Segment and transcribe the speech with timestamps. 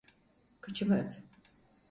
[0.61, 1.23] Kıçımı öp!